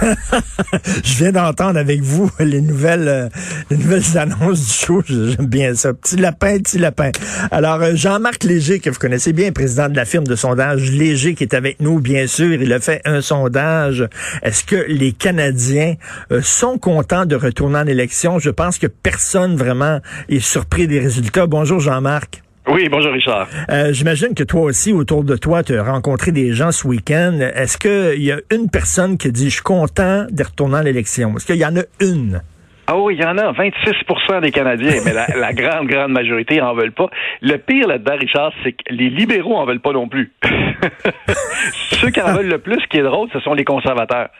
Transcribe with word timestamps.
Je 1.04 1.16
viens 1.18 1.32
d'entendre 1.32 1.78
avec 1.78 2.00
vous 2.00 2.30
les 2.40 2.60
nouvelles, 2.60 3.08
euh, 3.08 3.28
les 3.70 3.76
nouvelles 3.76 4.16
annonces 4.16 4.60
du 4.60 4.72
show. 4.72 5.02
J'aime 5.06 5.46
bien 5.46 5.74
ça. 5.74 5.92
Petit 5.94 6.16
lapin, 6.16 6.58
petit 6.58 6.78
lapin. 6.78 7.10
Alors, 7.50 7.82
euh, 7.82 7.94
Jean-Marc 7.94 8.44
Léger, 8.44 8.80
que 8.80 8.90
vous 8.90 8.98
connaissez 8.98 9.32
bien, 9.32 9.52
président 9.52 9.88
de 9.88 9.96
la 9.96 10.04
firme 10.04 10.26
de 10.26 10.36
sondage 10.36 10.90
Léger, 10.90 11.34
qui 11.34 11.44
est 11.44 11.54
avec 11.54 11.80
nous, 11.80 12.00
bien 12.00 12.26
sûr. 12.26 12.60
Il 12.60 12.72
a 12.72 12.80
fait 12.80 13.00
un 13.04 13.20
sondage. 13.20 14.06
Est-ce 14.42 14.64
que 14.64 14.84
les 14.88 15.12
Canadiens 15.12 15.94
euh, 16.32 16.40
sont 16.42 16.78
contents 16.78 17.26
de 17.26 17.36
retourner 17.36 17.78
en 17.78 17.86
élection? 17.86 18.38
Je 18.38 18.50
pense 18.50 18.78
que 18.78 18.86
personne 18.86 19.56
vraiment 19.56 20.00
est 20.28 20.40
surpris 20.40 20.86
des 20.86 21.00
résultats. 21.00 21.46
Bonjour, 21.46 21.80
Jean-Marc. 21.80 22.42
Oui, 22.70 22.88
bonjour 22.90 23.12
Richard. 23.12 23.48
Euh, 23.70 23.92
J'imagine 23.94 24.34
que 24.34 24.44
toi 24.44 24.62
aussi, 24.62 24.92
autour 24.92 25.24
de 25.24 25.36
toi, 25.36 25.62
tu 25.62 25.74
as 25.76 25.82
rencontré 25.82 26.32
des 26.32 26.52
gens 26.52 26.70
ce 26.70 26.86
week-end. 26.86 27.38
Est-ce 27.54 27.78
qu'il 27.78 28.22
y 28.22 28.30
a 28.30 28.38
une 28.54 28.68
personne 28.68 29.16
qui 29.16 29.32
dit, 29.32 29.48
je 29.48 29.54
suis 29.54 29.62
content 29.62 30.26
de 30.30 30.42
retourner 30.44 30.76
à 30.76 30.82
l'élection? 30.82 31.34
Est-ce 31.36 31.46
qu'il 31.46 31.56
y 31.56 31.64
en 31.64 31.76
a 31.76 31.82
une? 32.00 32.42
Ah 32.90 32.96
oui, 32.96 33.16
il 33.18 33.22
y 33.22 33.26
en 33.26 33.36
a 33.36 33.52
26% 33.52 34.40
des 34.40 34.50
Canadiens, 34.50 35.02
mais 35.04 35.12
la, 35.12 35.52
grande, 35.52 35.88
grande 35.88 36.10
majorité 36.10 36.62
en 36.62 36.74
veulent 36.74 36.92
pas. 36.92 37.10
Le 37.42 37.58
pire 37.58 37.86
là-dedans, 37.86 38.16
Richard, 38.18 38.50
c'est 38.64 38.72
que 38.72 38.82
les 38.88 39.10
libéraux 39.10 39.56
en 39.56 39.66
veulent 39.66 39.80
pas 39.80 39.92
non 39.92 40.08
plus. 40.08 40.32
Ceux 41.90 42.08
qui 42.08 42.22
en 42.22 42.32
veulent 42.32 42.48
le 42.48 42.56
plus, 42.56 42.80
ce 42.80 42.86
qui 42.86 42.96
est 42.96 43.02
drôle, 43.02 43.28
ce 43.34 43.40
sont 43.40 43.52
les 43.52 43.64
conservateurs 43.64 44.30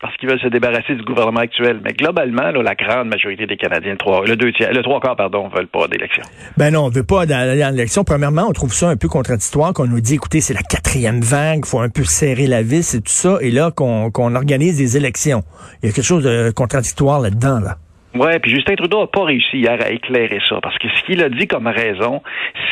parce 0.00 0.16
qu'ils 0.16 0.30
veulent 0.30 0.40
se 0.40 0.48
débarrasser 0.48 0.94
du 0.94 1.02
gouvernement 1.02 1.40
actuel. 1.40 1.80
Mais 1.84 1.92
globalement, 1.92 2.50
la 2.50 2.74
grande 2.74 3.08
majorité 3.08 3.46
des 3.46 3.58
Canadiens, 3.58 3.92
le 3.92 3.98
trois, 3.98 4.24
le 4.24 4.36
deux 4.36 4.52
tiers, 4.52 4.72
le 4.72 4.82
trois 4.82 5.00
quarts, 5.00 5.16
pardon, 5.16 5.48
veulent 5.48 5.66
pas 5.66 5.86
d'élection. 5.88 6.22
Ben 6.56 6.72
non, 6.72 6.86
on 6.86 6.88
veut 6.88 7.04
pas 7.04 7.26
d'aller 7.26 7.62
en 7.62 7.74
élection. 7.74 8.04
Premièrement, 8.04 8.46
on 8.48 8.52
trouve 8.52 8.72
ça 8.72 8.88
un 8.88 8.96
peu 8.96 9.08
contradictoire 9.08 9.74
qu'on 9.74 9.86
nous 9.86 10.00
dit, 10.00 10.14
écoutez, 10.14 10.40
c'est 10.40 10.54
la 10.54 10.62
quatrième 10.62 11.20
vague, 11.20 11.66
faut 11.66 11.80
un 11.80 11.90
peu 11.90 12.04
serrer 12.04 12.46
la 12.46 12.62
vis 12.62 12.94
et 12.94 13.02
tout 13.02 13.12
ça, 13.12 13.36
et 13.42 13.50
là 13.50 13.70
qu'on 13.70 14.34
organise 14.34 14.78
des 14.78 14.96
élections. 14.96 15.42
Il 15.82 15.86
y 15.86 15.92
a 15.92 15.94
quelque 15.94 16.04
chose 16.04 16.24
de 16.24 16.50
contradictoire 16.52 17.20
là-dedans, 17.20 17.60
là. 17.60 17.76
Ouais, 18.18 18.40
puis 18.40 18.50
Justin 18.50 18.74
Trudeau 18.74 19.02
n'a 19.02 19.06
pas 19.06 19.24
réussi 19.24 19.58
hier 19.58 19.78
à 19.80 19.90
éclairer 19.90 20.40
ça, 20.48 20.60
parce 20.60 20.76
que 20.78 20.88
ce 20.88 21.02
qu'il 21.04 21.22
a 21.22 21.28
dit 21.28 21.46
comme 21.46 21.68
raison, 21.68 22.20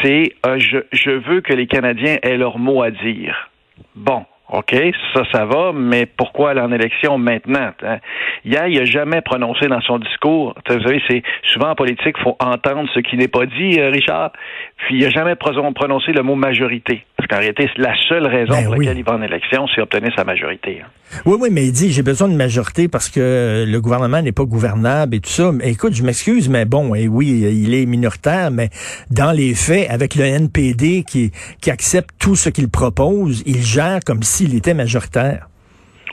c'est 0.02 0.32
euh, 0.44 0.58
je, 0.58 0.78
je 0.90 1.10
veux 1.10 1.40
que 1.40 1.52
les 1.52 1.68
Canadiens 1.68 2.16
aient 2.22 2.36
leur 2.36 2.58
mot 2.58 2.82
à 2.82 2.90
dire. 2.90 3.48
Bon, 3.94 4.24
OK, 4.52 4.74
ça, 5.14 5.22
ça 5.32 5.44
va, 5.44 5.72
mais 5.72 6.06
pourquoi 6.06 6.50
aller 6.50 6.60
en 6.60 6.72
élection 6.72 7.16
maintenant? 7.18 7.70
Hein? 7.82 7.98
Hier, 8.44 8.66
il 8.66 8.78
n'a 8.78 8.84
jamais 8.84 9.20
prononcé 9.20 9.68
dans 9.68 9.80
son 9.80 9.98
discours. 9.98 10.54
Vous 10.68 10.82
savez, 10.82 11.02
c'est 11.08 11.22
souvent 11.44 11.70
en 11.70 11.74
politique, 11.76 12.16
il 12.18 12.22
faut 12.22 12.36
entendre 12.40 12.88
ce 12.94 13.00
qui 13.00 13.16
n'est 13.16 13.28
pas 13.28 13.46
dit, 13.46 13.78
euh, 13.78 13.90
Richard. 13.90 14.32
Puis 14.78 14.98
il 14.98 15.02
n'a 15.02 15.10
jamais 15.10 15.36
prononcé 15.36 16.12
le 16.12 16.22
mot 16.22 16.34
majorité. 16.34 17.04
Parce 17.16 17.28
qu'en 17.28 17.38
réalité, 17.38 17.68
la 17.78 17.94
seule 18.08 18.26
raison 18.26 18.52
ben 18.52 18.64
pour 18.64 18.74
laquelle 18.74 18.98
il 18.98 19.04
va 19.04 19.14
en 19.14 19.22
élection, 19.22 19.66
c'est 19.74 19.80
obtenir 19.80 20.12
sa 20.14 20.24
majorité. 20.24 20.82
Hein. 20.82 20.88
Oui, 21.24 21.38
oui, 21.40 21.48
mais 21.50 21.66
il 21.66 21.72
dit 21.72 21.90
j'ai 21.90 22.02
besoin 22.02 22.28
de 22.28 22.34
majorité 22.34 22.88
parce 22.88 23.08
que 23.08 23.64
le 23.66 23.80
gouvernement 23.80 24.20
n'est 24.20 24.32
pas 24.32 24.44
gouvernable 24.44 25.14
et 25.16 25.20
tout 25.20 25.30
ça. 25.30 25.50
Mais 25.50 25.70
écoute, 25.70 25.94
je 25.94 26.02
m'excuse, 26.02 26.48
mais 26.50 26.66
bon, 26.66 26.94
et 26.94 27.08
oui, 27.08 27.28
il 27.28 27.74
est 27.74 27.86
minoritaire, 27.86 28.50
mais 28.50 28.68
dans 29.10 29.32
les 29.32 29.54
faits, 29.54 29.88
avec 29.88 30.14
le 30.14 30.24
NPD 30.24 31.04
qui, 31.04 31.32
qui 31.60 31.70
accepte 31.70 32.10
tout 32.18 32.36
ce 32.36 32.50
qu'il 32.50 32.68
propose, 32.68 33.42
il 33.46 33.62
gère 33.62 34.00
comme 34.04 34.22
si 34.22 34.36
s'il 34.36 34.54
était 34.54 34.74
majoritaire. 34.74 35.48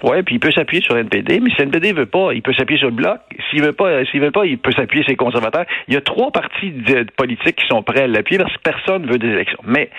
Oui, 0.04 0.22
puis 0.24 0.36
il 0.36 0.40
peut 0.40 0.52
s'appuyer 0.52 0.84
sur 0.84 0.98
NPD, 0.98 1.40
mais 1.40 1.50
si 1.52 1.62
NPD 1.62 1.94
veut 1.94 2.06
pas, 2.06 2.34
il 2.34 2.42
peut 2.42 2.54
s'appuyer 2.54 2.78
sur 2.78 2.90
le 2.90 2.96
bloc. 2.96 3.20
S'il 3.50 3.64
veut 3.64 3.72
pas, 3.72 4.04
s'il 4.06 4.20
veut 4.20 4.32
pas, 4.32 4.46
il 4.46 4.58
peut 4.58 4.74
s'appuyer 4.74 5.04
sur 5.04 5.12
les 5.12 5.16
conservateurs. 5.16 5.66
Il 5.88 5.94
y 5.94 5.98
a 5.98 6.02
trois 6.02 6.30
partis 6.32 6.74
politiques 7.16 7.56
qui 7.56 7.68
sont 7.68 7.82
prêts 7.84 8.04
à 8.04 8.08
l'appuyer 8.08 8.38
parce 8.38 8.54
que 8.54 8.62
personne 8.62 9.06
veut 9.06 9.18
des 9.18 9.30
élections. 9.30 9.60
Mais 9.66 9.90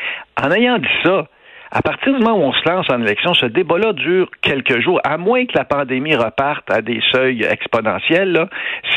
en 0.43 0.51
ayant 0.51 0.79
dit 0.79 0.87
ça, 1.03 1.27
à 1.77 1.83
partir 1.83 2.15
du 2.15 2.23
moment 2.23 2.39
où 2.39 2.43
on 2.43 2.53
se 2.53 2.69
lance 2.69 2.87
en 2.89 3.03
élection, 3.03 3.35
ce 3.35 3.47
débat-là 3.47 3.95
dure 3.95 4.29
quelques 4.43 4.81
jours, 4.81 5.01
à 5.03 5.19
moins 5.19 5.45
que 5.45 5.59
la 5.59 5.65
pandémie 5.65 6.15
reparte 6.15 6.71
à 6.71 6.83
des 6.83 7.01
seuils 7.11 7.43
exponentiels. 7.43 8.49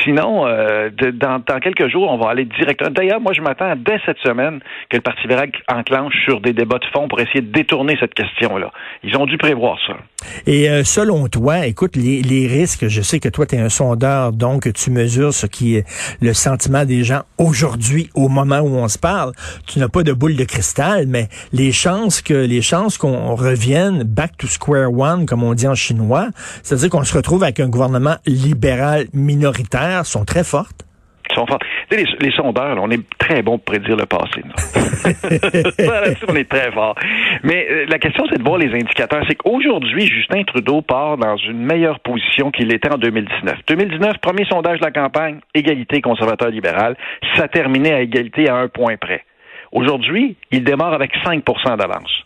Sinon, 0.03 0.45
euh, 0.45 0.91
dans, 0.91 1.41
quelques 1.59 1.87
jours, 1.87 2.11
on 2.11 2.17
va 2.17 2.29
aller 2.29 2.45
directement. 2.45 2.91
D'ailleurs, 2.91 3.19
moi, 3.19 3.33
je 3.33 3.41
m'attends 3.41 3.73
dès 3.75 3.99
cette 4.05 4.19
semaine 4.19 4.59
que 4.89 4.97
le 4.97 5.01
Parti 5.01 5.23
libéral 5.23 5.49
enclenche 5.67 6.13
sur 6.23 6.39
des 6.39 6.53
débats 6.53 6.77
de 6.77 6.85
fond 6.93 7.07
pour 7.07 7.19
essayer 7.19 7.41
de 7.41 7.51
détourner 7.51 7.97
cette 7.99 8.13
question-là. 8.13 8.71
Ils 9.03 9.17
ont 9.17 9.25
dû 9.25 9.39
prévoir 9.39 9.79
ça. 9.87 9.95
Et 10.47 10.69
euh, 10.69 10.83
selon 10.83 11.27
toi, 11.27 11.67
écoute, 11.67 11.95
les, 11.95 12.21
les, 12.23 12.47
risques, 12.47 12.87
je 12.87 13.01
sais 13.01 13.19
que 13.19 13.29
toi, 13.29 13.45
tu 13.45 13.55
es 13.55 13.59
un 13.59 13.69
sondeur, 13.69 14.33
donc 14.33 14.71
tu 14.73 14.89
mesures 14.89 15.33
ce 15.33 15.45
qui 15.45 15.75
est 15.75 15.85
le 16.21 16.33
sentiment 16.33 16.85
des 16.85 17.03
gens 17.03 17.21
aujourd'hui, 17.37 18.09
au 18.15 18.27
moment 18.27 18.59
où 18.59 18.69
on 18.69 18.87
se 18.87 18.97
parle. 18.97 19.33
Tu 19.67 19.77
n'as 19.77 19.89
pas 19.89 20.03
de 20.03 20.13
boule 20.13 20.35
de 20.35 20.43
cristal, 20.43 21.05
mais 21.07 21.29
les 21.53 21.71
chances 21.71 22.21
que 22.21 22.33
les 22.33 22.63
chances 22.63 22.97
qu'on 22.97 23.35
revienne 23.35 24.03
back 24.03 24.37
to 24.37 24.47
square 24.47 24.91
one, 24.91 25.27
comme 25.27 25.43
on 25.43 25.53
dit 25.53 25.67
en 25.67 25.75
chinois, 25.75 26.29
c'est-à-dire 26.63 26.89
qu'on 26.89 27.03
se 27.03 27.13
retrouve 27.13 27.43
avec 27.43 27.59
un 27.59 27.69
gouvernement 27.69 28.15
libéral 28.25 29.07
minoritaire, 29.13 30.05
sont 30.05 30.25
très 30.25 30.43
fortes. 30.43 30.86
Sont. 31.45 31.59
Les, 31.91 32.05
les, 32.19 32.31
sondeurs, 32.31 32.77
on 32.81 32.89
est 32.89 33.07
très 33.17 33.41
bon 33.41 33.57
pour 33.57 33.75
prédire 33.75 33.95
le 33.95 34.05
passé. 34.05 34.41
on 36.27 36.35
est 36.35 36.49
très 36.49 36.71
fort. 36.71 36.95
Mais 37.43 37.67
euh, 37.69 37.85
la 37.87 37.99
question, 37.99 38.25
c'est 38.29 38.39
de 38.39 38.43
voir 38.43 38.57
les 38.57 38.73
indicateurs. 38.73 39.23
C'est 39.27 39.35
qu'aujourd'hui, 39.35 40.07
Justin 40.07 40.43
Trudeau 40.43 40.81
part 40.81 41.17
dans 41.17 41.37
une 41.37 41.63
meilleure 41.63 41.99
position 41.99 42.49
qu'il 42.51 42.73
était 42.73 42.91
en 42.91 42.97
2019. 42.97 43.59
2019, 43.67 44.17
premier 44.19 44.45
sondage 44.45 44.79
de 44.79 44.85
la 44.85 44.91
campagne, 44.91 45.39
égalité 45.53 46.01
conservateur-libéral. 46.01 46.95
Ça 47.35 47.47
terminait 47.47 47.93
à 47.93 48.01
égalité 48.01 48.49
à 48.49 48.55
un 48.55 48.67
point 48.67 48.97
près. 48.97 49.23
Aujourd'hui, 49.71 50.37
il 50.51 50.63
démarre 50.63 50.93
avec 50.93 51.11
5% 51.17 51.77
d'avance. 51.77 52.23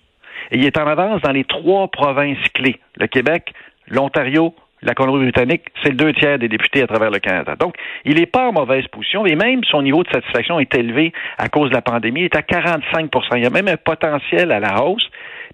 Et 0.52 0.58
il 0.58 0.66
est 0.66 0.78
en 0.78 0.88
avance 0.88 1.22
dans 1.22 1.32
les 1.32 1.44
trois 1.44 1.88
provinces 1.88 2.38
clés, 2.54 2.80
le 2.96 3.08
Québec, 3.08 3.54
l'Ontario, 3.88 4.54
la 4.84 4.94
Colombie-Britannique, 4.96 5.64
c'est 5.84 5.90
le 5.90 5.96
deux 5.96 6.14
tiers 6.14 6.40
des 6.40 6.48
députés 6.48 6.82
à 6.82 6.88
travers 6.88 7.12
le 7.12 7.20
Canada. 7.20 7.56
Donc, 7.56 7.76
il 8.04 8.16
n'est 8.16 8.26
pas 8.26 8.50
en 8.50 8.54
mauvaise 8.54 8.86
position 8.88 9.26
et 9.26 9.36
même 9.36 9.64
son 9.66 9.82
niveau 9.82 10.04
de 10.04 10.10
satisfaction 10.10 10.60
est 10.60 10.74
élevé 10.76 11.14
à 11.38 11.50
cause 11.50 11.70
de 11.70 11.76
la 11.76 11.82
pandémie, 11.82 12.22
il 12.22 12.26
est 12.26 12.36
à 12.36 12.42
45% 12.42 13.38
Il 13.38 13.44
y 13.44 13.46
a 13.46 13.50
même 13.50 13.68
un 13.68 13.78
potentiel 13.78 14.52
à 14.52 14.60
la 14.60 14.84
hausse. 14.84 15.08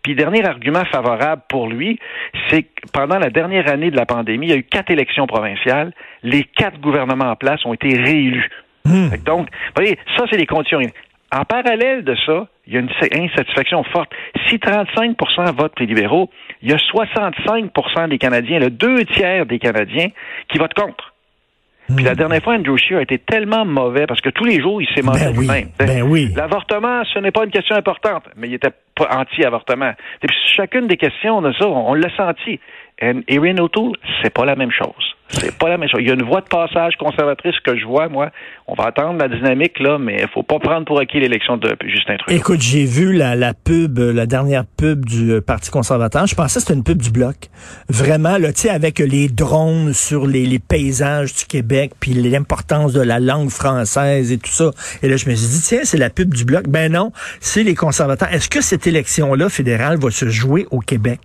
Puis, 0.03 0.15
dernier 0.15 0.45
argument 0.45 0.85
favorable 0.85 1.41
pour 1.49 1.67
lui, 1.67 1.99
c'est 2.49 2.63
que 2.63 2.69
pendant 2.93 3.19
la 3.19 3.29
dernière 3.29 3.69
année 3.69 3.91
de 3.91 3.97
la 3.97 4.05
pandémie, 4.05 4.47
il 4.47 4.49
y 4.51 4.53
a 4.53 4.57
eu 4.57 4.63
quatre 4.63 4.91
élections 4.91 5.27
provinciales. 5.27 5.91
Les 6.23 6.43
quatre 6.43 6.79
gouvernements 6.79 7.31
en 7.31 7.35
place 7.35 7.65
ont 7.65 7.73
été 7.73 7.97
réélus. 7.97 8.49
Hmm. 8.85 9.09
Donc, 9.25 9.49
vous 9.49 9.71
voyez, 9.75 9.97
ça, 10.15 10.25
c'est 10.29 10.37
les 10.37 10.45
conditions. 10.45 10.79
En 11.33 11.43
parallèle 11.43 12.03
de 12.05 12.15
ça, 12.25 12.47
il 12.67 12.73
y 12.73 12.77
a 12.77 12.79
une 12.81 12.89
insatisfaction 13.23 13.83
forte. 13.83 14.11
Si 14.47 14.57
35% 14.57 15.55
votent 15.55 15.79
les 15.79 15.85
libéraux, 15.85 16.29
il 16.61 16.69
y 16.69 16.73
a 16.73 16.77
65% 16.77 18.09
des 18.09 18.17
Canadiens, 18.17 18.59
le 18.59 18.69
deux 18.69 19.05
tiers 19.05 19.45
des 19.45 19.59
Canadiens, 19.59 20.09
qui 20.49 20.57
votent 20.57 20.73
contre. 20.73 21.13
Puis 21.95 22.03
la 22.03 22.13
hmm. 22.13 22.15
dernière 22.15 22.43
fois, 22.43 22.55
Andrew 22.55 22.77
Scheer 22.77 22.97
a 22.97 23.01
été 23.01 23.17
tellement 23.17 23.63
mauvais 23.63 24.07
parce 24.07 24.19
que 24.19 24.29
tous 24.29 24.43
les 24.43 24.59
jours, 24.59 24.81
il 24.81 24.87
s'est 24.93 25.01
mauvais 25.01 25.31
ben 25.31 25.39
lui-même. 25.39 25.69
Ben 25.79 26.01
oui. 26.01 26.29
L'avortement, 26.35 27.03
ce 27.05 27.19
n'est 27.19 27.31
pas 27.31 27.45
une 27.45 27.51
question 27.51 27.77
importante, 27.77 28.23
mais 28.35 28.47
il 28.47 28.55
était 28.55 28.73
pas 28.93 29.07
anti-avortement. 29.09 29.93
Chacune 30.53 30.87
des 30.87 30.97
questions 30.97 31.41
de 31.41 31.53
ça, 31.53 31.65
on, 31.65 31.93
l'a 31.93 32.13
senti. 32.17 32.59
Et 32.99 33.13
Erin 33.29 33.57
O'Toole, 33.59 33.95
c'est 34.21 34.33
pas 34.33 34.43
la 34.43 34.55
même 34.55 34.71
chose. 34.71 35.15
C'est 35.29 35.57
pas 35.57 35.69
la 35.69 35.77
même 35.77 35.89
chose. 35.89 35.99
Il 36.01 36.07
y 36.07 36.11
a 36.11 36.13
une 36.13 36.23
voie 36.23 36.41
de 36.41 36.47
passage 36.47 36.95
conservatrice 36.97 37.55
que 37.65 37.77
je 37.77 37.85
vois, 37.85 38.07
moi. 38.07 38.31
On 38.67 38.75
va 38.75 38.85
attendre 38.85 39.19
la 39.19 39.27
dynamique, 39.27 39.79
là, 39.79 39.97
mais 39.97 40.17
il 40.21 40.27
faut 40.29 40.43
pas 40.43 40.59
prendre 40.59 40.85
pour 40.85 40.99
acquis 40.99 41.19
l'élection 41.19 41.57
de 41.57 41.75
Justin 41.85 42.17
Trudeau. 42.17 42.37
Écoute, 42.37 42.61
j'ai 42.61 42.85
vu 42.85 43.13
la, 43.13 43.53
pub, 43.53 43.97
la 43.99 44.25
dernière 44.25 44.63
pub 44.65 45.05
du 45.05 45.31
euh, 45.31 45.41
Parti 45.41 45.69
conservateur. 45.69 46.27
Je 46.27 46.35
pensais 46.35 46.55
que 46.55 46.61
c'était 46.61 46.73
une 46.73 46.83
pub 46.83 47.01
du 47.01 47.11
Bloc. 47.11 47.35
Vraiment, 47.89 48.37
là, 48.37 48.53
tu 48.53 48.61
sais, 48.61 48.69
avec 48.69 48.99
les 48.99 49.27
drones 49.27 49.93
sur 49.93 50.27
les, 50.27 50.45
les 50.45 50.59
paysages 50.59 51.33
du 51.33 51.45
Québec, 51.45 51.91
puis 51.99 52.13
l'importance 52.13 52.93
de 52.93 53.01
la 53.01 53.19
langue 53.19 53.49
française 53.49 54.31
et 54.31 54.37
tout 54.37 54.51
ça. 54.51 54.71
Et 55.03 55.09
là, 55.09 55.17
je 55.17 55.29
me 55.29 55.35
suis 55.35 55.47
dit, 55.47 55.61
tiens, 55.61 55.81
c'est 55.83 55.97
la 55.97 56.09
pub 56.09 56.33
du 56.33 56.45
Bloc. 56.45 56.67
Ben 56.67 56.91
non, 56.91 57.11
c'est 57.39 57.63
les 57.63 57.75
conservateurs. 57.75 58.33
Est-ce 58.33 58.49
que 58.49 58.61
cette 58.61 58.87
élection-là 58.87 59.49
fédérale 59.49 59.97
va 59.97 60.09
se 60.09 60.29
jouer 60.29 60.67
au 60.71 60.79
Québec? 60.79 61.19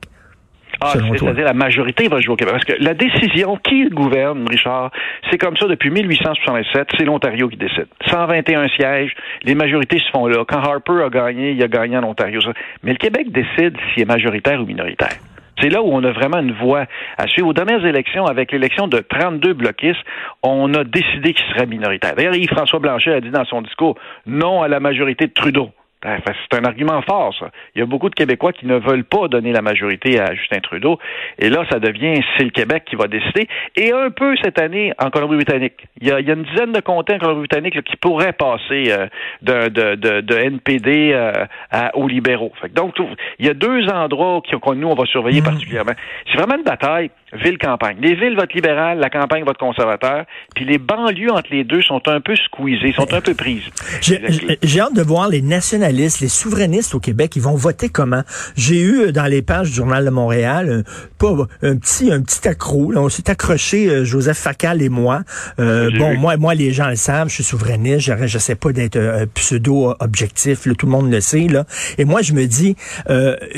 Ah, 0.82 0.92
c'est-à-dire 0.94 1.44
la 1.44 1.52
majorité 1.52 2.08
va 2.08 2.20
jouer 2.20 2.32
au 2.32 2.36
Québec. 2.36 2.54
Parce 2.54 2.64
que 2.64 2.82
la 2.82 2.94
décision, 2.94 3.56
qui 3.56 3.88
gouverne, 3.88 4.46
Richard, 4.48 4.90
c'est 5.30 5.38
comme 5.38 5.56
ça 5.56 5.66
depuis 5.66 5.90
1867, 5.90 6.88
c'est 6.98 7.04
l'Ontario 7.04 7.48
qui 7.48 7.56
décide. 7.56 7.86
121 8.06 8.68
sièges, 8.68 9.14
les 9.44 9.54
majorités 9.54 9.98
se 9.98 10.10
font 10.10 10.26
là. 10.26 10.44
Quand 10.46 10.58
Harper 10.58 11.04
a 11.04 11.08
gagné, 11.08 11.52
il 11.52 11.62
a 11.62 11.68
gagné 11.68 11.96
en 11.96 12.04
Ontario. 12.04 12.40
Mais 12.82 12.92
le 12.92 12.98
Québec 12.98 13.30
décide 13.30 13.76
s'il 13.92 14.02
est 14.02 14.06
majoritaire 14.06 14.60
ou 14.60 14.66
minoritaire. 14.66 15.16
C'est 15.60 15.68
là 15.68 15.82
où 15.82 15.88
on 15.92 16.02
a 16.02 16.10
vraiment 16.10 16.38
une 16.38 16.52
voix 16.52 16.86
à 17.18 17.26
suivre. 17.28 17.48
Aux 17.48 17.52
dernières 17.52 17.84
élections, 17.84 18.26
avec 18.26 18.50
l'élection 18.50 18.88
de 18.88 18.98
32 18.98 19.52
bloquistes, 19.52 20.00
on 20.42 20.72
a 20.74 20.82
décidé 20.82 21.34
qu'il 21.34 21.44
serait 21.54 21.66
minoritaire. 21.66 22.14
D'ailleurs, 22.16 22.34
Yves-François 22.34 22.80
Blanchet 22.80 23.12
a 23.12 23.20
dit 23.20 23.30
dans 23.30 23.44
son 23.44 23.62
discours 23.62 23.96
non 24.26 24.62
à 24.62 24.68
la 24.68 24.80
majorité 24.80 25.26
de 25.26 25.32
Trudeau. 25.32 25.70
Ben, 26.02 26.20
c'est 26.26 26.58
un 26.58 26.64
argument 26.64 27.00
fort, 27.02 27.32
ça. 27.38 27.50
Il 27.74 27.78
y 27.78 27.82
a 27.82 27.86
beaucoup 27.86 28.10
de 28.10 28.14
Québécois 28.14 28.52
qui 28.52 28.66
ne 28.66 28.76
veulent 28.76 29.04
pas 29.04 29.28
donner 29.28 29.52
la 29.52 29.62
majorité 29.62 30.18
à 30.18 30.34
Justin 30.34 30.58
Trudeau. 30.60 30.98
Et 31.38 31.48
là, 31.48 31.64
ça 31.70 31.78
devient, 31.78 32.20
c'est 32.36 32.44
le 32.44 32.50
Québec 32.50 32.84
qui 32.86 32.96
va 32.96 33.06
décider. 33.06 33.46
Et 33.76 33.92
un 33.92 34.10
peu 34.10 34.34
cette 34.42 34.58
année 34.58 34.92
en 34.98 35.10
Colombie-Britannique. 35.10 35.86
Il 36.00 36.08
y, 36.08 36.12
a, 36.12 36.18
une 36.18 36.42
dizaine 36.42 36.72
de 36.72 36.80
comtés 36.80 37.14
en 37.14 37.18
Colombie-Britannique 37.18 37.82
qui 37.84 37.96
pourraient 37.96 38.32
passer 38.32 38.90
euh, 38.90 39.06
de, 39.42 39.68
de, 39.68 40.20
de, 40.20 40.34
NPD 40.34 41.12
euh, 41.12 41.32
à, 41.70 41.96
aux 41.96 42.08
libéraux. 42.08 42.52
donc, 42.74 42.94
il 43.38 43.46
y 43.46 43.48
a 43.48 43.54
deux 43.54 43.88
endroits 43.88 44.40
que 44.40 44.74
nous, 44.74 44.88
on 44.88 44.94
va 44.94 45.04
surveiller 45.06 45.40
mmh. 45.40 45.44
particulièrement. 45.44 45.92
C'est 46.30 46.38
vraiment 46.38 46.56
une 46.56 46.64
bataille 46.64 47.10
ville-campagne. 47.32 47.96
Les 48.00 48.14
villes 48.14 48.36
votent 48.36 48.52
libéral, 48.52 48.98
la 48.98 49.10
campagne 49.10 49.44
vote 49.44 49.56
conservateur, 49.56 50.24
puis 50.54 50.64
les 50.64 50.78
banlieues 50.78 51.32
entre 51.32 51.50
les 51.50 51.64
deux 51.64 51.82
sont 51.82 52.06
un 52.06 52.20
peu 52.20 52.36
squeezées, 52.36 52.92
sont 52.92 53.12
un 53.12 53.20
peu 53.20 53.34
prises. 53.34 53.70
J'ai 54.02 54.80
hâte 54.80 54.94
de 54.94 55.02
voir 55.02 55.28
les 55.28 55.40
nationalistes, 55.40 55.91
les 55.92 56.28
souverainistes 56.28 56.94
au 56.94 57.00
Québec, 57.00 57.36
ils 57.36 57.42
vont 57.42 57.54
voter 57.54 57.88
comment? 57.88 58.22
J'ai 58.56 58.80
eu 58.80 59.00
euh, 59.00 59.12
dans 59.12 59.26
les 59.26 59.42
pages 59.42 59.70
du 59.70 59.76
Journal 59.76 60.04
de 60.04 60.10
Montréal 60.10 60.84
un, 60.86 61.06
pas, 61.18 61.46
un 61.62 61.76
petit 61.76 62.12
un 62.12 62.20
petit 62.22 62.46
accro. 62.48 62.90
Là, 62.92 63.00
on 63.00 63.08
s'est 63.08 63.30
accroché, 63.30 63.88
euh, 63.88 64.04
Joseph 64.04 64.38
Facal 64.38 64.82
et 64.82 64.88
moi. 64.88 65.22
Euh, 65.58 65.90
bon, 65.98 66.16
moi, 66.16 66.36
moi, 66.36 66.54
les 66.54 66.72
gens 66.72 66.88
le 66.88 66.96
savent, 66.96 67.28
je 67.28 67.34
suis 67.34 67.44
souverainiste, 67.44 68.10
je 68.26 68.38
sais 68.38 68.54
pas 68.54 68.72
d'être 68.72 68.98
pseudo-objectif, 69.34 70.66
tout 70.78 70.86
le 70.86 70.92
monde 70.92 71.10
le 71.10 71.20
sait. 71.20 71.46
Là. 71.48 71.64
Et 71.98 72.04
moi, 72.04 72.22
je 72.22 72.32
me 72.32 72.46
dis, 72.46 72.76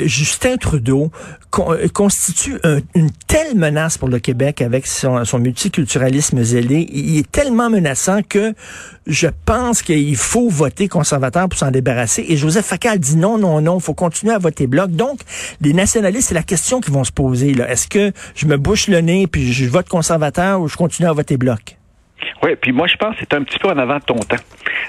Justin 0.05 0.57
Trudeau 0.57 1.11
constitue 1.93 2.57
une 2.95 3.11
telle 3.27 3.55
menace 3.55 3.97
pour 3.97 4.09
le 4.09 4.19
Québec 4.19 4.61
avec 4.61 4.87
son, 4.87 5.23
multiculturalisme 5.39 6.41
zélé. 6.43 6.87
Il 6.91 7.17
est 7.17 7.31
tellement 7.31 7.69
menaçant 7.69 8.21
que 8.27 8.53
je 9.07 9.27
pense 9.45 9.81
qu'il 9.81 10.15
faut 10.15 10.49
voter 10.49 10.87
conservateur 10.87 11.47
pour 11.47 11.59
s'en 11.59 11.71
débarrasser. 11.71 12.24
Et 12.27 12.37
Joseph 12.37 12.65
Facal 12.65 12.99
dit 12.99 13.17
non, 13.17 13.37
non, 13.37 13.61
non, 13.61 13.79
faut 13.79 13.93
continuer 13.93 14.33
à 14.33 14.37
voter 14.37 14.67
bloc. 14.67 14.91
Donc, 14.91 15.19
les 15.61 15.73
nationalistes, 15.73 16.29
c'est 16.29 16.35
la 16.35 16.43
question 16.43 16.81
qu'ils 16.81 16.93
vont 16.93 17.03
se 17.03 17.11
poser. 17.11 17.51
Est-ce 17.51 17.87
que 17.87 18.11
je 18.35 18.45
me 18.45 18.57
bouche 18.57 18.87
le 18.87 18.99
nez 18.99 19.27
puis 19.27 19.51
je 19.53 19.65
vote 19.65 19.87
conservateur 19.87 20.61
ou 20.61 20.67
je 20.67 20.75
continue 20.75 21.07
à 21.07 21.13
voter 21.13 21.37
bloc? 21.37 21.77
Oui, 22.43 22.51
puis 22.61 22.71
moi, 22.71 22.87
je 22.87 22.95
pense 22.95 23.15
que 23.15 23.21
c'est 23.21 23.33
un 23.33 23.43
petit 23.43 23.59
peu 23.59 23.69
en 23.69 23.77
avant 23.77 23.97
de 23.97 24.03
ton 24.03 24.15
temps. 24.15 24.43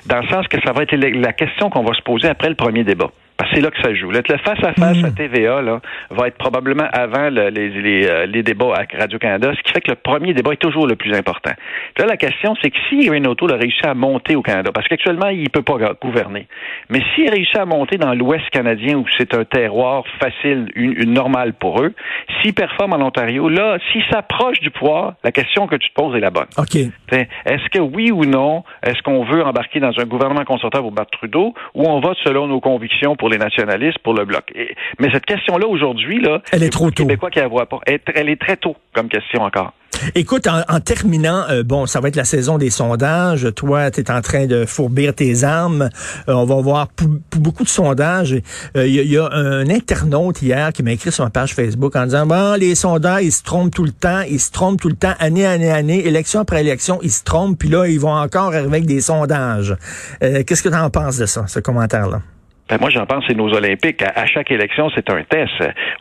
Dans 0.07 0.21
le 0.21 0.29
sens 0.29 0.47
que 0.49 0.61
ça 0.63 0.73
va 0.73 0.83
être 0.83 0.95
la 0.95 1.33
question 1.33 1.71
qu'on 1.71 1.85
va 1.85 1.95
se 1.95 2.03
poser 2.03 2.29
après 2.29 2.49
le 2.49 2.55
premier 2.55 2.85
débat. 2.85 3.11
C'est 3.53 3.61
là 3.61 3.71
que 3.71 3.81
ça 3.83 3.95
joue. 3.95 4.11
Le 4.11 4.23
face-à-face 4.23 4.81
à, 4.81 4.93
hmm. 4.93 5.15
TVA 5.15 5.63
là, 5.63 5.81
va 6.11 6.29
être 6.29 6.39
probablement 6.39 6.89
avant 6.93 7.29
les, 7.29 7.51
les, 7.51 8.07
euh, 8.07 8.27
les, 8.27 8.43
débats 8.43 8.75
à 8.75 8.99
Radio-Canada, 8.99 9.53
ce 9.57 9.63
qui 9.63 9.73
fait 9.73 9.81
que 9.81 9.91
le 9.91 9.97
premier 9.97 10.33
débat 10.35 10.53
est 10.53 10.61
toujours 10.61 10.87
le 10.87 10.97
plus 10.97 11.15
important. 11.15 11.53
là, 11.99 12.07
la 12.07 12.17
question, 12.17 12.55
c'est 12.63 12.71
que 12.71 12.77
si 12.89 13.09
O'Toole 13.11 13.53
a 13.53 13.57
réussi 13.57 13.85
à 13.85 13.95
monter 13.95 14.37
au 14.37 14.43
Canada, 14.43 14.71
parce 14.73 14.89
qu'actuellement, 14.89 15.29
il 15.29 15.43
ne 15.43 15.49
peut 15.49 15.63
pas 15.63 15.77
gouverner, 16.03 16.47
mais 16.89 17.01
s'il 17.15 17.31
réussit 17.31 17.57
à 17.57 17.67
monter 17.67 17.99
dans 17.99 18.15
l'Ouest 18.15 18.49
canadien, 18.51 18.97
où 18.97 19.05
c'est 19.19 19.35
un 19.35 19.45
terroir 19.45 20.05
facile, 20.21 20.69
une, 20.75 20.95
une 20.97 21.13
normale 21.13 21.53
pour 21.53 21.83
eux, 21.83 21.93
s'il 22.41 22.55
performe 22.55 22.95
en 22.95 23.07
Ontario, 23.07 23.49
là, 23.49 23.79
s'il 23.93 24.03
s'approche 24.11 24.61
du 24.61 24.71
pouvoir, 24.71 25.15
la 25.25 25.33
question 25.33 25.67
que 25.67 25.77
tu 25.77 25.89
te 25.89 25.95
poses 25.95 26.17
est 26.17 26.21
la 26.21 26.31
bonne. 26.31 26.47
OK. 26.59 26.77
Est-ce 26.77 27.69
que 27.71 27.79
oui 27.79 28.11
ou 28.11 28.25
non, 28.25 28.65
est-ce 28.83 29.03
qu'on 29.03 29.25
veut 29.25 29.43
embarquer 29.43 29.81
dans 29.81 29.93
un 29.99 30.05
gouvernement 30.05 30.45
conservateur 30.45 30.83
pour 30.83 30.93
battre 30.93 31.11
Trudeau, 31.11 31.55
ou 31.75 31.89
on 31.89 32.01
vote 32.01 32.17
selon 32.25 32.47
nos 32.47 32.61
convictions 32.61 33.17
pour 33.17 33.26
les 33.29 33.39
nationalistes, 33.39 33.99
pour 33.99 34.15
le 34.15 34.25
bloc. 34.25 34.53
mais 34.99 35.11
cette 35.13 35.27
question-là, 35.27 35.67
aujourd'hui, 35.67 36.21
là, 36.21 36.43
elle 36.53 36.63
est 36.63 36.71
trop 36.71 36.91
tôt. 36.91 37.05
Québécois 37.05 37.31
qui 37.31 37.39
la 37.39 37.49
voient 37.49 37.67
pas. 37.67 37.81
Elle, 37.87 38.29
est 38.29 38.41
très 38.41 38.57
tôt 38.57 38.77
comme 38.93 39.09
question 39.09 39.43
encore. 39.43 39.73
Écoute, 40.15 40.47
en, 40.47 40.81
terminant, 40.81 41.45
euh, 41.49 41.63
bon, 41.63 41.87
ça 41.87 42.01
va 42.01 42.09
être 42.09 42.17
la 42.17 42.25
saison 42.25 42.59
des 42.59 42.71
sondages. 42.71 43.49
Toi, 43.55 43.91
tu 43.91 44.01
es 44.01 44.11
en 44.11 44.21
train 44.21 44.47
de 44.47 44.67
fourbir 44.67 45.15
tes 45.15 45.43
armes. 45.43 45.89
Euh, 46.29 46.35
on 46.35 46.45
va 46.45 46.57
voir 46.57 46.89
beaucoup 47.37 47.65
de 47.65 47.69
sondages. 47.69 48.33
Il 48.75 48.81
euh, 48.81 48.87
y, 48.87 49.17
a 49.17 49.29
un 49.33 49.69
internaute 49.71 50.43
hier 50.43 50.73
qui 50.73 50.83
m'a 50.83 50.93
écrit 50.93 51.13
sur 51.13 51.25
ma 51.25 51.31
page 51.31 51.55
Facebook 51.55 51.97
en 51.97 52.05
disant, 52.05 52.27
bon, 52.27 52.59
les 52.59 52.75
sondages, 52.75 53.25
ils 53.25 53.33
se 53.33 53.43
trompent 53.43 53.75
tout 53.75 53.85
le 53.85 53.93
temps, 53.93 54.21
ils 54.29 54.41
se 54.41 54.53
trompent 54.53 54.81
tout 54.81 54.89
le 54.89 54.97
temps, 54.97 55.15
année, 55.19 55.47
année, 55.47 55.71
année, 55.71 56.07
élection 56.07 56.41
après 56.41 56.61
élection, 56.61 56.99
ils 57.03 57.11
se 57.11 57.25
trompent, 57.25 57.59
puis 57.59 57.69
là, 57.69 57.87
ils 57.87 58.01
vont 58.01 58.13
encore 58.13 58.49
arriver 58.49 58.67
avec 58.67 58.87
des 58.87 59.01
sondages. 59.01 59.75
Qu'est-ce 60.21 60.63
que 60.63 60.69
tu 60.69 60.75
en 60.75 60.91
penses 60.91 61.17
de 61.17 61.27
ça, 61.27 61.47
ce 61.47 61.61
commentaire-là? 61.61 62.21
Ben 62.69 62.79
moi, 62.81 62.91
j'en 62.91 63.07
pense, 63.07 63.25
c'est 63.29 63.37
nos 63.37 63.53
Olympiques. 63.55 64.03
À, 64.03 64.27
chaque 64.27 64.51
élection, 64.51 64.91
c'est 64.95 65.09
un 65.11 65.23
test. 65.23 65.53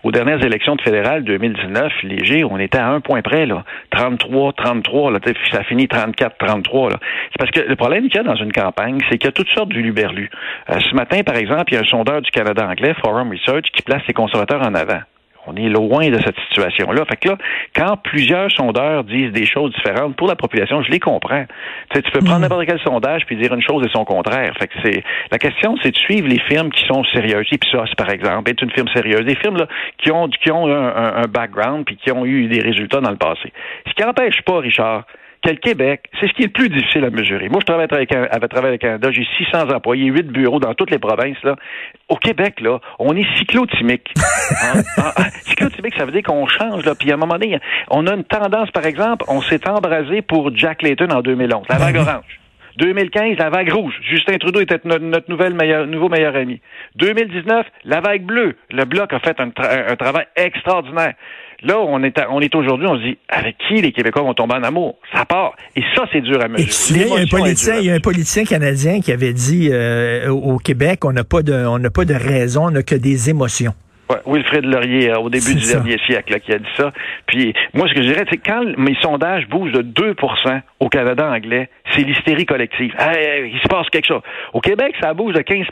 Aux 0.03 0.11
dernières 0.11 0.43
élections 0.43 0.75
de 0.75 0.81
fédérales 0.81 1.23
2019, 1.23 1.93
léger, 2.01 2.43
on 2.43 2.57
était 2.57 2.79
à 2.79 2.87
un 2.87 3.01
point 3.01 3.21
près, 3.21 3.45
là. 3.45 3.63
33, 3.91 4.53
33, 4.53 5.11
là. 5.11 5.19
Ça 5.51 5.63
finit 5.63 5.87
34, 5.87 6.37
33, 6.39 6.89
là. 6.89 6.97
C'est 7.31 7.37
parce 7.37 7.51
que 7.51 7.59
le 7.59 7.75
problème 7.75 8.07
qu'il 8.07 8.15
y 8.15 8.19
a 8.19 8.23
dans 8.23 8.35
une 8.35 8.51
campagne, 8.51 8.97
c'est 9.09 9.19
qu'il 9.19 9.27
y 9.27 9.29
a 9.29 9.31
toutes 9.31 9.49
sortes 9.49 9.69
d'uluberlus. 9.69 10.31
Euh, 10.71 10.79
ce 10.79 10.95
matin, 10.95 11.21
par 11.23 11.35
exemple, 11.35 11.65
il 11.67 11.75
y 11.75 11.77
a 11.77 11.81
un 11.81 11.83
sondeur 11.83 12.21
du 12.21 12.31
Canada 12.31 12.67
anglais, 12.67 12.95
Forum 12.99 13.31
Research, 13.31 13.65
qui 13.71 13.83
place 13.83 14.01
les 14.07 14.15
conservateurs 14.15 14.61
en 14.61 14.73
avant. 14.73 15.01
On 15.47 15.55
est 15.55 15.69
loin 15.69 16.09
de 16.09 16.19
cette 16.19 16.37
situation-là. 16.49 17.05
Fait 17.05 17.17
que 17.17 17.29
là, 17.29 17.37
quand 17.75 17.97
plusieurs 17.97 18.51
sondeurs 18.51 19.03
disent 19.03 19.31
des 19.31 19.45
choses 19.45 19.73
différentes 19.73 20.15
pour 20.15 20.27
la 20.27 20.35
population, 20.35 20.81
je 20.81 20.91
les 20.91 20.99
comprends. 20.99 21.45
Tu, 21.89 21.95
sais, 21.95 22.01
tu 22.01 22.11
peux 22.11 22.19
prendre 22.19 22.39
hmm. 22.39 22.41
n'importe 22.43 22.65
quel 22.65 22.79
sondage 22.79 23.25
puis 23.25 23.35
dire 23.35 23.53
une 23.53 23.61
chose 23.61 23.85
et 23.85 23.89
son 23.89 24.05
contraire. 24.05 24.53
Fait 24.59 24.67
que 24.67 24.73
c'est 24.83 25.03
la 25.31 25.37
question, 25.37 25.75
c'est 25.81 25.91
de 25.91 25.97
suivre 25.97 26.27
les 26.27 26.39
firmes 26.39 26.69
qui 26.71 26.85
sont 26.87 27.03
sérieuses. 27.05 27.47
Ipsos, 27.51 27.93
par 27.97 28.09
exemple, 28.09 28.49
est 28.49 28.61
une 28.61 28.71
firme 28.71 28.87
sérieuse. 28.89 29.25
Des 29.25 29.35
firmes 29.35 29.57
là, 29.57 29.67
qui 29.97 30.11
ont 30.11 30.27
qui 30.27 30.51
ont 30.51 30.67
un, 30.67 31.23
un 31.23 31.27
background 31.27 31.85
puis 31.85 31.97
qui 31.97 32.11
ont 32.11 32.25
eu 32.25 32.47
des 32.47 32.59
résultats 32.59 33.01
dans 33.01 33.11
le 33.11 33.17
passé. 33.17 33.51
Ce 33.87 33.93
qui 33.93 34.03
n'empêche 34.03 34.41
pas, 34.41 34.59
Richard, 34.59 35.03
que 35.45 35.51
le 35.51 35.57
Québec, 35.57 36.09
c'est 36.19 36.27
ce 36.27 36.33
qui 36.33 36.43
est 36.43 36.47
le 36.47 36.51
plus 36.51 36.69
difficile 36.69 37.05
à 37.05 37.09
mesurer. 37.09 37.49
Moi, 37.49 37.59
je 37.61 37.65
travaille 37.65 37.87
avec, 37.89 38.11
avec, 38.11 38.53
avec 38.53 38.81
Canada, 38.81 39.09
j'ai 39.11 39.25
600 39.37 39.69
employés, 39.73 40.05
8 40.05 40.27
bureaux 40.27 40.59
dans 40.59 40.73
toutes 40.73 40.91
les 40.91 40.99
provinces. 40.99 41.41
Là. 41.43 41.55
Au 42.09 42.15
Québec, 42.15 42.59
là, 42.61 42.79
on 42.99 43.15
est 43.15 43.25
cyclotimique. 43.37 44.11
cyclotimique, 45.43 45.95
ça 45.97 46.05
veut 46.05 46.11
dire 46.11 46.23
qu'on 46.23 46.47
change. 46.47 46.85
Là. 46.85 46.95
Puis 46.95 47.11
à 47.11 47.13
un 47.13 47.17
moment 47.17 47.37
donné, 47.37 47.59
on 47.89 48.07
a 48.07 48.15
une 48.15 48.23
tendance, 48.23 48.71
par 48.71 48.85
exemple, 48.85 49.25
on 49.27 49.41
s'est 49.41 49.67
embrasé 49.69 50.21
pour 50.21 50.55
Jack 50.55 50.81
Layton 50.81 51.09
en 51.09 51.21
2011, 51.21 51.63
la 51.69 51.77
vague 51.77 51.97
orange. 51.97 52.39
2015, 52.77 53.37
la 53.37 53.49
vague 53.49 53.71
rouge. 53.71 53.93
Justin 54.09 54.37
Trudeau 54.37 54.59
était 54.59 54.79
notre, 54.83 55.29
nouvelle 55.29 55.53
meilleur, 55.53 55.87
nouveau 55.87 56.09
meilleur 56.09 56.35
ami. 56.35 56.59
2019, 56.95 57.65
la 57.85 58.01
vague 58.01 58.23
bleue. 58.23 58.57
Le 58.69 58.83
Bloc 58.83 59.13
a 59.13 59.19
fait 59.19 59.39
un, 59.39 59.51
un 59.57 59.95
travail 59.95 60.25
extraordinaire. 60.35 61.13
Là, 61.63 61.79
on 61.79 62.03
est, 62.03 62.15
on 62.29 62.41
est 62.41 62.53
aujourd'hui, 62.53 62.87
on 62.87 62.97
se 62.97 63.03
dit, 63.03 63.17
avec 63.29 63.57
qui 63.67 63.81
les 63.81 63.91
Québécois 63.91 64.23
vont 64.23 64.33
tomber 64.33 64.55
en 64.55 64.63
amour? 64.63 64.97
Ça 65.13 65.25
part. 65.25 65.55
Et 65.75 65.83
ça, 65.95 66.05
c'est 66.11 66.21
dur 66.21 66.41
à 66.41 66.47
mesurer. 66.47 67.01
il 67.01 67.07
y 67.07 67.17
a 67.17 67.21
un 67.21 67.25
politicien, 67.25 67.75
il 67.77 67.85
y 67.85 67.89
a 67.89 67.93
un 67.93 67.99
politicien 67.99 68.43
canadien 68.43 68.99
qui 69.01 69.11
avait 69.11 69.33
dit 69.33 69.69
euh, 69.71 70.29
au 70.29 70.57
Québec, 70.57 71.05
on 71.05 71.13
n'a 71.13 71.23
pas 71.23 71.41
de, 71.41 71.53
on 71.53 71.79
n'a 71.79 71.89
pas 71.89 72.05
de 72.05 72.13
raison, 72.13 72.67
on 72.67 72.71
n'a 72.71 72.83
que 72.83 72.95
des 72.95 73.29
émotions. 73.29 73.73
Ouais, 74.09 74.17
Wilfrid 74.27 74.65
Laurier, 74.65 75.09
euh, 75.09 75.17
au 75.17 75.29
début 75.29 75.55
du 75.55 75.65
dernier 75.65 75.97
siècle, 76.05 76.33
là, 76.33 76.39
qui 76.39 76.53
a 76.53 76.59
dit 76.59 76.65
ça. 76.77 76.91
Puis, 77.25 77.53
moi, 77.73 77.87
ce 77.87 77.95
que 77.95 78.03
je 78.03 78.09
dirais, 78.09 78.25
c'est 78.29 78.37
quand 78.37 78.63
mes 78.77 78.95
sondages 79.01 79.47
bougent 79.47 79.71
de 79.71 79.81
2% 79.81 80.61
au 80.79 80.89
Canada 80.89 81.27
anglais, 81.31 81.69
c'est 81.91 82.03
l'hystérie 82.03 82.45
collective. 82.45 82.93
il 82.99 83.59
se 83.63 83.67
passe 83.67 83.89
quelque 83.89 84.07
chose. 84.07 84.21
Au 84.53 84.61
Québec, 84.61 84.93
ça 85.01 85.13
bouge 85.15 85.33
de 85.33 85.41
15% 85.41 85.65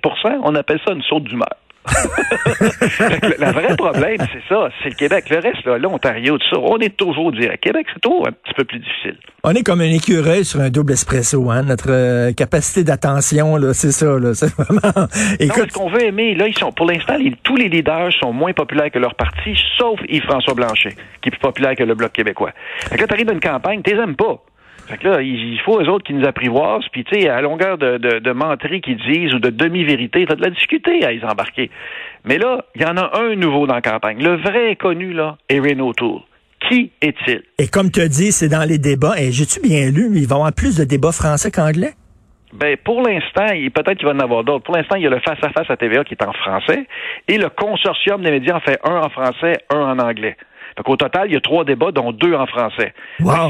on 0.44 0.56
appelle 0.56 0.80
ça 0.86 0.94
une 0.94 1.04
saute 1.04 1.26
d'humeur. 1.26 1.56
le 2.60 3.52
vrai 3.52 3.76
problème, 3.76 4.18
c'est 4.20 4.44
ça, 4.48 4.70
c'est 4.82 4.90
le 4.90 4.96
Québec. 4.96 5.26
Le 5.30 5.40
reste, 5.40 5.66
là, 5.66 5.78
l'Ontario, 5.78 6.38
tout 6.38 6.50
ça, 6.50 6.60
on 6.60 6.78
est 6.78 6.96
toujours 6.96 7.32
direct. 7.32 7.64
Québec, 7.64 7.88
c'est 7.94 8.00
toujours 8.00 8.28
un 8.28 8.32
petit 8.32 8.54
peu 8.56 8.64
plus 8.64 8.80
difficile. 8.80 9.18
On 9.44 9.52
est 9.52 9.64
comme 9.64 9.82
un 9.82 9.92
écureuil 9.92 10.46
sur 10.46 10.62
un 10.62 10.70
double 10.70 10.94
espresso, 10.94 11.52
hein. 11.52 11.64
Notre 11.64 11.92
euh, 11.92 12.32
capacité 12.32 12.84
d'attention, 12.84 13.58
là, 13.58 13.74
c'est 13.74 13.92
ça, 13.92 14.18
là. 14.18 14.34
C'est 14.34 14.54
vraiment. 14.56 15.08
Écoute. 15.40 15.72
ce 15.72 15.74
qu'on 15.74 15.90
veut 15.90 16.04
aimer, 16.04 16.36
là, 16.36 16.48
ils 16.48 16.58
sont, 16.58 16.72
pour 16.72 16.86
l'instant, 16.86 17.18
tous 17.44 17.58
les 17.58 17.68
leaders 17.68 18.14
sont 18.14 18.32
moins 18.32 18.54
populaires 18.54 18.92
que 18.92 19.00
leur 19.00 19.16
parti, 19.16 19.56
sauf 19.78 20.00
Yves-François 20.08 20.54
Blanchet, 20.54 20.96
qui 21.22 21.30
est 21.30 21.32
plus 21.32 21.40
populaire 21.40 21.76
que 21.76 21.84
le 21.84 21.96
Bloc 21.96 22.14
québécois. 22.14 22.52
Fait 22.90 22.96
que 22.96 23.02
là, 23.02 23.08
t'arrives 23.08 23.28
dans 23.28 23.34
une 23.34 23.42
campagne, 23.42 23.82
t'es 23.82 23.96
aimes 23.96 24.16
pas. 24.16 24.42
Fait 24.88 24.98
que 24.98 25.08
là, 25.08 25.22
il 25.22 25.60
faut 25.62 25.82
eux 25.82 25.90
autres 25.90 26.06
qui 26.06 26.14
nous 26.14 26.26
apprivoisent, 26.26 26.88
puis 26.92 27.04
tu 27.06 27.22
sais, 27.22 27.30
à 27.30 27.42
longueur 27.42 27.78
de, 27.78 27.98
de, 27.98 28.20
de 28.20 28.32
menteries 28.32 28.82
qu'ils 28.82 28.98
disent 28.98 29.34
ou 29.34 29.40
de 29.40 29.50
demi-vérité, 29.50 30.26
t'as 30.28 30.36
de 30.36 30.42
la 30.42 30.50
discuter 30.50 31.04
à 31.06 31.12
les 31.12 31.24
embarquer. 31.24 31.72
Mais 32.26 32.38
là, 32.38 32.66
il 32.76 32.82
y 32.82 32.86
en 32.86 32.98
a 32.98 33.20
un 33.20 33.36
nouveau 33.36 33.66
dans 33.66 33.76
la 33.76 33.82
campagne. 33.82 34.22
Le 34.22 34.36
vrai 34.38 34.72
inconnu, 34.72 35.14
là, 35.14 35.38
Erin 35.50 35.80
O'Toole. 35.80 36.22
Qui 36.70 36.92
est-il? 37.02 37.44
Et 37.58 37.68
comme 37.68 37.92
tu 37.92 38.02
as 38.02 38.08
dit, 38.08 38.32
c'est 38.32 38.50
dans 38.50 38.68
les 38.68 38.78
débats. 38.78 39.16
Et 39.18 39.32
j'ai-tu 39.32 39.60
bien 39.62 39.90
lu, 39.90 40.10
il 40.16 40.28
va 40.28 40.36
y 40.36 40.40
avoir 40.40 40.54
plus 40.54 40.78
de 40.78 40.84
débats 40.84 41.12
français 41.12 41.52
qu'anglais? 41.52 41.92
Ben, 42.54 42.78
pour 42.78 43.02
l'instant, 43.02 43.48
peut-être 43.74 43.98
qu'il 43.98 44.06
va 44.06 44.14
en 44.14 44.20
avoir 44.20 44.44
d'autres. 44.44 44.64
Pour 44.64 44.76
l'instant, 44.76 44.96
il 44.96 45.04
y 45.04 45.08
a 45.08 45.10
le 45.10 45.20
face-à-face 45.20 45.52
-à, 45.56 45.64
-face 45.64 45.74
à 45.74 45.78
TVA 45.78 46.04
qui 46.04 46.14
est 46.14 46.24
en 46.24 46.34
français 46.34 46.86
et 47.28 47.38
le 47.38 47.50
consortium 47.50 48.22
des 48.22 48.32
médias 48.32 48.56
en 48.56 48.60
fait 48.60 48.80
un 48.84 48.98
en 48.98 49.10
français, 49.10 49.58
un 49.72 49.80
en 49.80 50.00
anglais. 50.00 50.38
Donc, 50.78 50.90
au 50.90 50.96
total, 50.96 51.28
il 51.28 51.34
y 51.34 51.38
a 51.38 51.42
trois 51.42 51.64
débats, 51.64 51.92
dont 51.92 52.12
deux 52.12 52.34
en 52.34 52.46
français. 52.46 52.94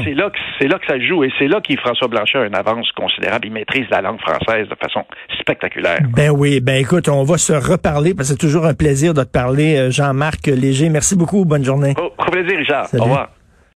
C'est 0.04 0.14
là 0.14 0.30
que 0.30 0.38
c'est 0.58 0.68
là 0.68 0.78
que 0.78 0.86
ça 0.86 0.98
joue 0.98 1.24
et 1.24 1.32
c'est 1.38 1.48
là 1.48 1.60
qu'il 1.60 1.78
François 1.78 2.08
Blanchet 2.08 2.38
a 2.38 2.46
une 2.46 2.54
avance 2.54 2.90
considérable. 2.92 3.46
Il 3.46 3.52
maîtrise 3.52 3.86
la 3.90 4.02
langue 4.02 4.20
française 4.20 4.68
de 4.68 4.74
façon 4.74 5.04
spectaculaire. 5.40 6.00
Ben 6.14 6.30
oui, 6.30 6.60
ben 6.60 6.76
écoute, 6.76 7.08
on 7.08 7.24
va 7.24 7.38
se 7.38 7.52
reparler 7.52 8.14
parce 8.14 8.28
que 8.28 8.34
c'est 8.34 8.46
toujours 8.46 8.66
un 8.66 8.74
plaisir 8.74 9.14
de 9.14 9.22
te 9.22 9.30
parler, 9.30 9.76
euh, 9.76 9.90
Jean-Marc 9.90 10.46
Léger. 10.46 10.88
Merci 10.88 11.16
beaucoup. 11.16 11.44
Bonne 11.44 11.64
journée. 11.64 11.94
Oh, 12.00 12.12
au 12.18 12.30
plaisir, 12.30 12.58
Richard. 12.58 12.86
Au 12.94 13.04
revoir. 13.04 13.28